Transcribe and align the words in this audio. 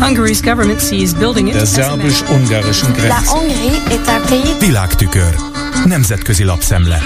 Hungary's 0.00 0.40
government 0.42 0.80
sees 0.80 1.14
building 1.14 1.52
Der 1.52 1.66
szerbus-ungarischen 1.66 2.88
La 2.88 2.94
Grenze. 2.94 3.30
Hongrie 3.30 3.82
est 3.90 4.08
un 4.08 4.22
pays 4.28 4.58
Világtükör. 4.60 5.34
Nemzetközi 5.84 6.44
lapszemle. 6.44 6.98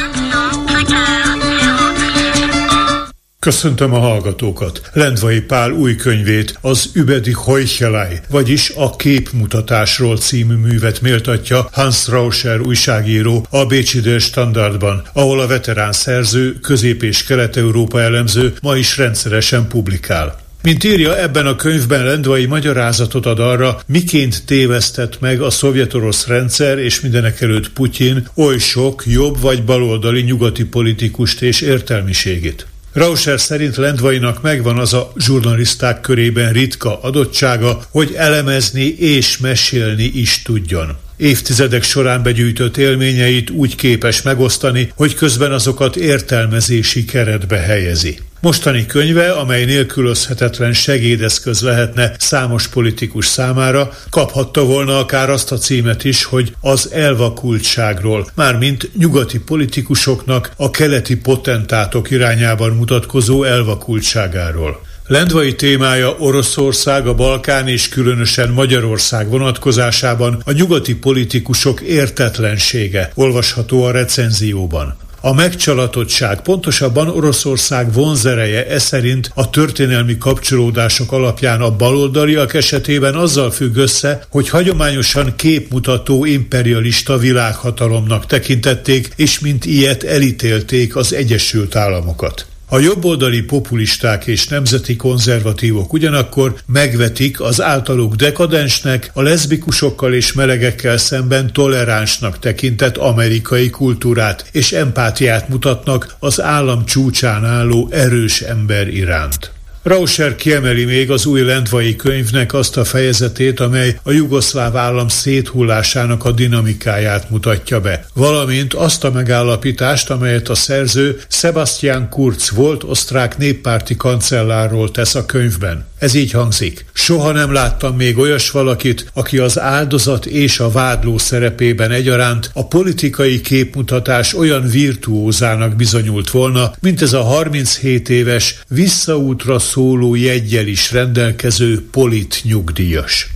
Köszöntöm 3.38 3.95
a 3.95 3.99
hallgatókat! 3.99 4.90
Lendvai 4.92 5.40
Pál 5.40 5.71
új 5.71 5.97
könyvét, 5.97 6.58
az 6.61 6.90
Übedi 6.95 7.35
Heuchelei, 7.47 8.21
vagyis 8.31 8.72
a 8.76 8.97
képmutatásról 8.97 10.17
című 10.17 10.54
művet 10.54 11.01
méltatja 11.01 11.69
Hans 11.72 12.09
Rauscher 12.09 12.61
újságíró 12.61 13.47
a 13.51 13.65
Bécsi 13.67 14.01
Der 14.01 14.21
Standardban, 14.21 15.03
ahol 15.13 15.41
a 15.41 15.47
veterán 15.47 15.93
szerző, 15.93 16.52
közép- 16.52 17.02
és 17.02 17.25
kelet-európa 17.25 18.01
elemző 18.01 18.55
ma 18.62 18.77
is 18.77 18.97
rendszeresen 18.97 19.66
publikál. 19.69 20.48
Mint 20.62 20.84
írja, 20.84 21.19
ebben 21.19 21.47
a 21.47 21.56
könyvben 21.56 22.05
Lendvai 22.05 22.47
magyarázatot 22.47 23.27
ad 23.27 23.38
arra, 23.38 23.80
miként 23.87 24.42
tévesztett 24.45 25.20
meg 25.20 25.41
a 25.41 25.50
szovjetorosz 25.50 26.27
rendszer 26.27 26.78
és 26.78 27.00
mindenek 27.00 27.41
előtt 27.41 27.70
Putyin 27.70 28.28
oly 28.36 28.59
sok 28.59 29.02
jobb 29.06 29.41
vagy 29.41 29.64
baloldali 29.64 30.20
nyugati 30.20 30.64
politikust 30.64 31.42
és 31.42 31.60
értelmiségét. 31.60 32.66
Rauscher 32.92 33.41
szerint 33.41 33.77
Lendvainak 33.77 34.42
megvan 34.42 34.78
az 34.78 34.92
a 34.92 35.12
zsurnaliszták 35.16 36.00
körében 36.00 36.52
ritka 36.52 37.00
adottsága, 37.00 37.83
hogy 37.91 38.12
elemezni 38.16 38.86
és 38.98 39.38
mesélni 39.38 40.05
is 40.14 40.42
tudjon. 40.42 40.97
Évtizedek 41.16 41.83
során 41.83 42.22
begyűjtött 42.22 42.77
élményeit 42.77 43.50
úgy 43.50 43.74
képes 43.74 44.22
megosztani, 44.22 44.92
hogy 44.95 45.14
közben 45.14 45.52
azokat 45.52 45.97
értelmezési 45.97 47.05
keretbe 47.05 47.56
helyezi. 47.56 48.19
Mostani 48.42 48.86
könyve, 48.86 49.32
amely 49.32 49.64
nélkülözhetetlen 49.64 50.72
segédeszköz 50.72 51.60
lehetne 51.60 52.14
számos 52.18 52.68
politikus 52.68 53.26
számára, 53.26 53.92
kaphatta 54.10 54.64
volna 54.64 54.98
akár 54.98 55.30
azt 55.30 55.52
a 55.52 55.56
címet 55.56 56.05
is, 56.05 56.24
hogy 56.24 56.55
az 56.60 56.91
elvakultságról, 56.92 58.30
mármint 58.34 58.91
nyugati 58.97 59.38
politikusoknak 59.38 60.52
a 60.56 60.70
keleti 60.70 61.16
potentátok 61.16 62.10
irányában 62.10 62.70
mutatkozó 62.70 63.44
elvakultságáról. 63.44 64.80
Lendvai 65.06 65.54
témája 65.54 66.16
Oroszország, 66.19 67.06
a 67.06 67.14
Balkán 67.14 67.69
és 67.69 67.88
különösen 67.88 68.50
Magyarország 68.50 69.28
vonatkozásában 69.28 70.42
a 70.44 70.52
nyugati 70.52 70.94
politikusok 70.94 71.80
értetlensége, 71.80 73.12
olvasható 73.14 73.82
a 73.84 73.91
recenzióban. 73.91 74.97
A 75.22 75.32
megcsalatottság, 75.32 76.40
pontosabban 76.40 77.08
Oroszország 77.08 77.92
vonzereje 77.92 78.66
e 78.66 78.78
szerint 78.78 79.30
a 79.34 79.50
történelmi 79.50 80.18
kapcsolódások 80.18 81.12
alapján 81.12 81.60
a 81.60 81.76
baloldaliak 81.76 82.54
esetében 82.54 83.14
azzal 83.14 83.50
függ 83.50 83.76
össze, 83.76 84.26
hogy 84.30 84.48
hagyományosan 84.48 85.36
képmutató 85.36 86.24
imperialista 86.24 87.18
világhatalomnak 87.18 88.26
tekintették, 88.26 89.08
és 89.16 89.38
mint 89.38 89.64
ilyet 89.64 90.02
elítélték 90.02 90.96
az 90.96 91.12
Egyesült 91.12 91.76
Államokat. 91.76 92.46
A 92.72 92.78
jobboldali 92.78 93.42
populisták 93.42 94.26
és 94.26 94.48
nemzeti 94.48 94.96
konzervatívok 94.96 95.92
ugyanakkor 95.92 96.54
megvetik 96.66 97.40
az 97.40 97.60
általuk 97.60 98.14
dekadensnek, 98.14 99.10
a 99.14 99.22
leszbikusokkal 99.22 100.14
és 100.14 100.32
melegekkel 100.32 100.96
szemben 100.96 101.52
toleránsnak 101.52 102.38
tekintett 102.38 102.96
amerikai 102.96 103.70
kultúrát, 103.70 104.48
és 104.52 104.72
empátiát 104.72 105.48
mutatnak 105.48 106.16
az 106.18 106.41
állam 106.41 106.84
csúcsán 106.84 107.44
álló 107.44 107.88
erős 107.91 108.41
ember 108.41 108.88
iránt. 108.88 109.59
Rauscher 109.83 110.36
kiemeli 110.36 110.84
még 110.84 111.11
az 111.11 111.27
új 111.27 111.41
lendvai 111.41 111.97
könyvnek 111.97 112.55
azt 112.55 112.77
a 112.77 112.84
fejezetét, 112.84 113.61
amely 113.61 113.98
a 114.03 114.11
jugoszláv 114.11 114.77
állam 114.77 115.09
széthullásának 115.09 116.25
a 116.25 116.33
dinamikáját 116.33 117.31
mutatja 117.31 117.81
be, 117.81 118.06
valamint 118.14 118.75
azt 118.75 119.04
a 119.04 119.10
megállapítást, 119.10 120.10
amelyet 120.10 120.49
a 120.49 120.54
szerző 120.54 121.21
Sebastian 121.28 122.09
Kurz 122.09 122.50
volt 122.50 122.84
osztrák 122.84 123.38
néppárti 123.38 123.97
kancellárról 123.97 124.91
tesz 124.91 125.15
a 125.15 125.27
könyvben. 125.27 125.88
Ez 125.99 126.15
így 126.15 126.31
hangzik. 126.31 126.84
Soha 126.93 127.33
nem 127.33 127.53
láttam 127.53 127.97
még 127.97 128.19
olyas 128.19 128.50
valakit, 128.50 129.10
aki 129.15 129.38
az 129.38 129.59
áldozat 129.59 130.27
és 130.27 130.60
a 130.60 130.71
vádló 130.71 131.19
szerepében 131.19 131.91
egyaránt 131.91 132.50
a 132.54 132.66
politikai 132.66 133.41
képmutatás 133.41 134.34
olyan 134.34 134.69
virtuózának 134.69 135.77
bizonyult 135.77 136.31
volna, 136.31 136.72
mint 136.81 137.03
ez 137.03 137.12
a 137.12 137.22
37 137.22 138.09
éves, 138.09 138.60
visszaútra 138.69 139.59
szóló 139.70 140.14
jeggyel 140.14 140.66
is 140.66 140.92
rendelkező 140.92 141.88
polit 141.91 142.41
nyugdíjas. 142.44 143.28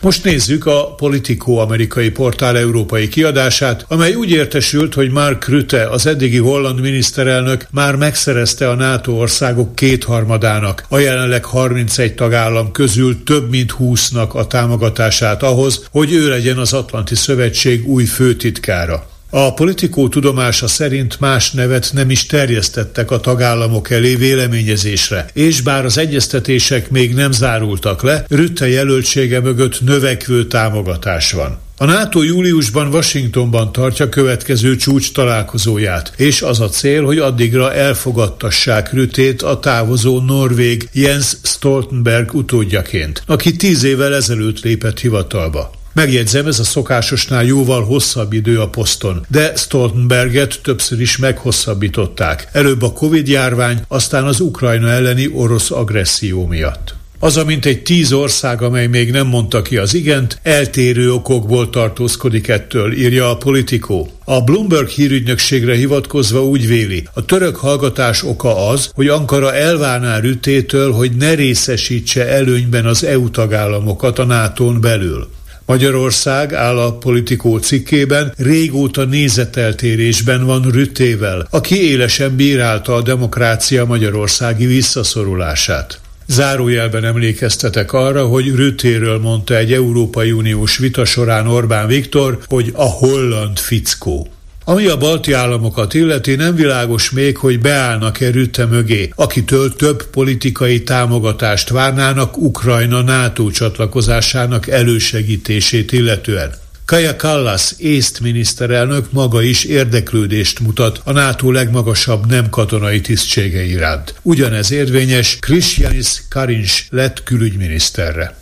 Most 0.00 0.24
nézzük 0.24 0.66
a 0.66 0.94
Politico 0.94 1.56
amerikai 1.56 2.10
portál 2.10 2.58
európai 2.58 3.08
kiadását, 3.08 3.84
amely 3.88 4.14
úgy 4.14 4.30
értesült, 4.30 4.94
hogy 4.94 5.10
Mark 5.10 5.48
Rutte, 5.48 5.88
az 5.88 6.06
eddigi 6.06 6.38
holland 6.38 6.80
miniszterelnök 6.80 7.66
már 7.70 7.96
megszerezte 7.96 8.68
a 8.68 8.74
NATO 8.74 9.12
országok 9.12 9.74
kétharmadának, 9.74 10.84
a 10.88 10.98
jelenleg 10.98 11.44
31 11.44 12.14
tagállam 12.14 12.72
közül 12.72 13.22
több 13.22 13.50
mint 13.50 13.74
20-nak 13.78 14.30
a 14.30 14.46
támogatását 14.46 15.42
ahhoz, 15.42 15.86
hogy 15.90 16.12
ő 16.12 16.28
legyen 16.28 16.58
az 16.58 16.72
Atlanti 16.72 17.14
Szövetség 17.14 17.88
új 17.88 18.04
főtitkára. 18.04 19.17
A 19.30 19.54
politikó 19.54 20.08
tudomása 20.08 20.68
szerint 20.68 21.20
más 21.20 21.50
nevet 21.50 21.90
nem 21.92 22.10
is 22.10 22.26
terjesztettek 22.26 23.10
a 23.10 23.20
tagállamok 23.20 23.90
elé 23.90 24.14
véleményezésre, 24.14 25.26
és 25.32 25.60
bár 25.60 25.84
az 25.84 25.98
egyeztetések 25.98 26.90
még 26.90 27.14
nem 27.14 27.32
zárultak 27.32 28.02
le, 28.02 28.24
Rütte 28.28 28.68
jelöltsége 28.68 29.40
mögött 29.40 29.80
növekvő 29.80 30.46
támogatás 30.46 31.32
van. 31.32 31.58
A 31.80 31.84
NATO 31.84 32.22
júliusban 32.22 32.94
Washingtonban 32.94 33.72
tartja 33.72 34.08
következő 34.08 34.76
csúcs 34.76 35.12
találkozóját, 35.12 36.12
és 36.16 36.42
az 36.42 36.60
a 36.60 36.68
cél, 36.68 37.04
hogy 37.04 37.18
addigra 37.18 37.74
elfogadtassák 37.74 38.92
Rütét 38.92 39.42
a 39.42 39.58
távozó 39.58 40.20
norvég 40.20 40.88
Jens 40.92 41.36
Stoltenberg 41.42 42.34
utódjaként, 42.34 43.22
aki 43.26 43.56
tíz 43.56 43.84
évvel 43.84 44.14
ezelőtt 44.14 44.60
lépett 44.60 45.00
hivatalba. 45.00 45.77
Megjegyzem, 45.98 46.46
ez 46.46 46.58
a 46.58 46.64
szokásosnál 46.64 47.44
jóval 47.44 47.84
hosszabb 47.84 48.32
idő 48.32 48.60
a 48.60 48.68
poszton, 48.68 49.26
de 49.28 49.52
Stoltenberget 49.56 50.60
többször 50.62 51.00
is 51.00 51.16
meghosszabbították. 51.16 52.48
Előbb 52.52 52.82
a 52.82 52.92
Covid-járvány, 52.92 53.82
aztán 53.88 54.24
az 54.24 54.40
Ukrajna 54.40 54.88
elleni 54.88 55.30
orosz 55.32 55.70
agresszió 55.70 56.46
miatt. 56.46 56.94
Az 57.18 57.36
a 57.36 57.44
mintegy 57.44 57.82
tíz 57.82 58.12
ország, 58.12 58.62
amely 58.62 58.86
még 58.86 59.10
nem 59.10 59.26
mondta 59.26 59.62
ki 59.62 59.76
az 59.76 59.94
igent, 59.94 60.40
eltérő 60.42 61.12
okokból 61.12 61.70
tartózkodik 61.70 62.48
ettől, 62.48 62.92
írja 62.92 63.30
a 63.30 63.36
Politico. 63.36 64.06
A 64.24 64.40
Bloomberg 64.40 64.88
hírügynökségre 64.88 65.74
hivatkozva 65.74 66.44
úgy 66.44 66.66
véli, 66.66 67.08
a 67.14 67.24
török 67.24 67.56
hallgatás 67.56 68.22
oka 68.22 68.68
az, 68.68 68.90
hogy 68.94 69.08
Ankara 69.08 69.54
elvárná 69.54 70.18
Rütétől, 70.18 70.92
hogy 70.92 71.16
ne 71.16 71.34
részesítse 71.34 72.28
előnyben 72.28 72.86
az 72.86 73.04
EU 73.04 73.30
tagállamokat 73.30 74.18
a 74.18 74.24
NATO-n 74.24 74.80
belül. 74.80 75.28
Magyarország 75.68 76.54
áll 76.54 76.78
a 76.78 76.92
politikó 76.92 77.58
cikkében 77.58 78.32
régóta 78.36 79.04
nézeteltérésben 79.04 80.44
van 80.44 80.62
Rüttével, 80.70 81.46
aki 81.50 81.90
élesen 81.90 82.36
bírálta 82.36 82.94
a 82.94 83.02
demokrácia 83.02 83.84
magyarországi 83.84 84.66
visszaszorulását. 84.66 86.00
Zárójelben 86.26 87.04
emlékeztetek 87.04 87.92
arra, 87.92 88.26
hogy 88.26 88.54
Rüttéről 88.54 89.18
mondta 89.18 89.56
egy 89.56 89.72
Európai 89.72 90.32
Uniós 90.32 90.78
vita 90.78 91.04
során 91.04 91.46
Orbán 91.46 91.86
Viktor, 91.86 92.38
hogy 92.46 92.70
a 92.74 92.84
holland 92.84 93.58
fickó. 93.58 94.28
Ami 94.68 94.86
a 94.86 94.96
balti 94.96 95.32
államokat 95.32 95.94
illeti, 95.94 96.34
nem 96.34 96.54
világos 96.54 97.10
még, 97.10 97.36
hogy 97.36 97.60
beállnak-e 97.60 98.30
Rütte 98.30 98.64
mögé, 98.64 99.12
akitől 99.14 99.76
több 99.76 100.02
politikai 100.02 100.82
támogatást 100.82 101.68
várnának 101.68 102.36
Ukrajna 102.36 103.02
NATO 103.02 103.50
csatlakozásának 103.50 104.68
elősegítését 104.68 105.92
illetően. 105.92 106.54
Kaja 106.84 107.16
Kallas, 107.16 107.72
észt 107.76 108.20
miniszterelnök 108.20 109.12
maga 109.12 109.42
is 109.42 109.64
érdeklődést 109.64 110.60
mutat 110.60 111.00
a 111.04 111.12
NATO 111.12 111.50
legmagasabb 111.50 112.26
nem 112.26 112.50
katonai 112.50 113.00
tisztsége 113.00 113.64
iránt. 113.64 114.14
Ugyanez 114.22 114.70
érvényes 114.70 115.36
Krisjanis 115.40 116.22
Karins 116.28 116.86
lett 116.90 117.22
külügyminiszterre. 117.22 118.37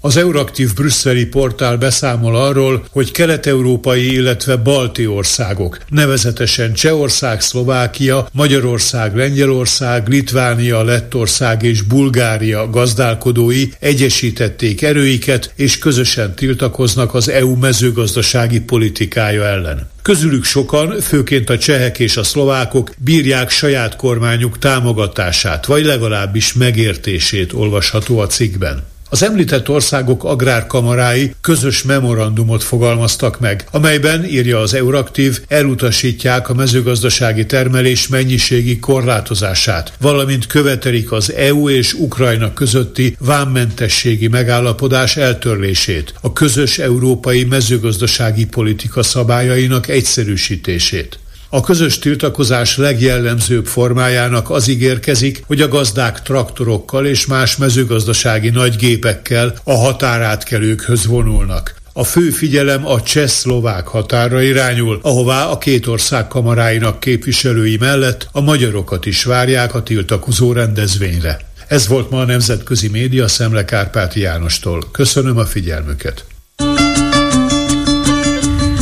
Az 0.00 0.16
Euraktív 0.16 0.74
brüsszeli 0.74 1.26
portál 1.26 1.76
beszámol 1.76 2.36
arról, 2.36 2.84
hogy 2.90 3.10
kelet-európai, 3.10 4.12
illetve 4.12 4.56
balti 4.56 5.06
országok, 5.06 5.78
nevezetesen 5.88 6.72
Csehország, 6.72 7.40
Szlovákia, 7.40 8.28
Magyarország, 8.32 9.16
Lengyelország, 9.16 10.08
Litvánia, 10.08 10.82
Lettország 10.82 11.62
és 11.62 11.82
Bulgária 11.82 12.70
gazdálkodói 12.70 13.64
egyesítették 13.78 14.82
erőiket 14.82 15.52
és 15.56 15.78
közösen 15.78 16.34
tiltakoznak 16.34 17.14
az 17.14 17.28
EU 17.28 17.56
mezőgazdasági 17.56 18.60
politikája 18.60 19.44
ellen. 19.44 19.88
Közülük 20.02 20.44
sokan, 20.44 21.00
főként 21.00 21.50
a 21.50 21.58
csehek 21.58 21.98
és 21.98 22.16
a 22.16 22.22
szlovákok 22.22 22.90
bírják 22.98 23.50
saját 23.50 23.96
kormányuk 23.96 24.58
támogatását, 24.58 25.66
vagy 25.66 25.84
legalábbis 25.84 26.52
megértését 26.52 27.52
olvasható 27.52 28.18
a 28.18 28.26
cikkben. 28.26 28.84
Az 29.10 29.22
említett 29.22 29.68
országok 29.68 30.24
agrárkamarái 30.24 31.34
közös 31.40 31.82
memorandumot 31.82 32.62
fogalmaztak 32.62 33.40
meg, 33.40 33.66
amelyben, 33.70 34.24
írja 34.24 34.58
az 34.58 34.74
Euraktív, 34.74 35.40
elutasítják 35.48 36.48
a 36.48 36.54
mezőgazdasági 36.54 37.46
termelés 37.46 38.08
mennyiségi 38.08 38.78
korlátozását, 38.78 39.92
valamint 40.00 40.46
követelik 40.46 41.12
az 41.12 41.32
EU 41.32 41.68
és 41.68 41.94
Ukrajna 41.94 42.52
közötti 42.52 43.16
vámmentességi 43.18 44.28
megállapodás 44.28 45.16
eltörlését, 45.16 46.14
a 46.20 46.32
közös 46.32 46.78
európai 46.78 47.44
mezőgazdasági 47.44 48.46
politika 48.46 49.02
szabályainak 49.02 49.88
egyszerűsítését. 49.88 51.18
A 51.50 51.60
közös 51.60 51.98
tiltakozás 51.98 52.76
legjellemzőbb 52.76 53.66
formájának 53.66 54.50
az 54.50 54.68
ígérkezik, 54.68 55.42
hogy 55.46 55.60
a 55.60 55.68
gazdák 55.68 56.22
traktorokkal 56.22 57.06
és 57.06 57.26
más 57.26 57.56
mezőgazdasági 57.56 58.50
nagygépekkel 58.50 59.54
a 59.64 59.72
határátkelőkhöz 59.72 61.06
vonulnak. 61.06 61.74
A 61.92 62.04
fő 62.04 62.30
figyelem 62.30 62.86
a 62.86 63.02
cseh-szlovák 63.02 63.86
határa 63.86 64.42
irányul, 64.42 64.98
ahová 65.02 65.44
a 65.44 65.58
két 65.58 65.86
ország 65.86 66.28
kamaráinak 66.28 67.00
képviselői 67.00 67.76
mellett 67.76 68.28
a 68.32 68.40
magyarokat 68.40 69.06
is 69.06 69.24
várják 69.24 69.74
a 69.74 69.82
tiltakozó 69.82 70.52
rendezvényre. 70.52 71.38
Ez 71.68 71.86
volt 71.86 72.10
ma 72.10 72.20
a 72.20 72.24
Nemzetközi 72.24 72.88
Média 72.88 73.28
Szemle 73.28 73.64
Kárpáti 73.64 74.20
Jánostól. 74.20 74.84
Köszönöm 74.92 75.38
a 75.38 75.44
figyelmüket! 75.44 76.24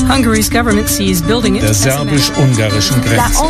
Hungary's 0.09 0.49
government 0.49 0.89
sees 0.89 1.21
building 1.23 1.57
it 1.57 1.63
Der 1.63 1.75
szerbus-ungarischen 1.75 3.01
Grenze. 3.01 3.41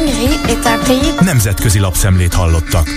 Nemzetközi 1.25 1.79
lapszemlét 1.79 2.35
hallottak. 2.35 2.89